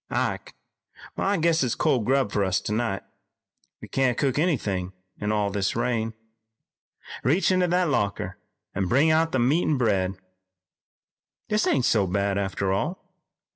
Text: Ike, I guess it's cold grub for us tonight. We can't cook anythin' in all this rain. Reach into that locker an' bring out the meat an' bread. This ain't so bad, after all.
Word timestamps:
Ike, 0.09 0.55
I 1.15 1.37
guess 1.37 1.61
it's 1.63 1.75
cold 1.75 2.05
grub 2.05 2.31
for 2.31 2.43
us 2.43 2.59
tonight. 2.59 3.03
We 3.83 3.87
can't 3.87 4.17
cook 4.17 4.39
anythin' 4.39 4.93
in 5.19 5.31
all 5.31 5.51
this 5.51 5.75
rain. 5.75 6.15
Reach 7.23 7.51
into 7.51 7.67
that 7.67 7.87
locker 7.89 8.39
an' 8.73 8.87
bring 8.87 9.11
out 9.11 9.31
the 9.31 9.37
meat 9.37 9.61
an' 9.67 9.77
bread. 9.77 10.15
This 11.49 11.67
ain't 11.67 11.85
so 11.85 12.07
bad, 12.07 12.39
after 12.39 12.73
all. 12.73 13.13